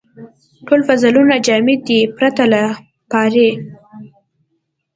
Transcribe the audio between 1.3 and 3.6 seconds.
جامد دي پرته له پارې.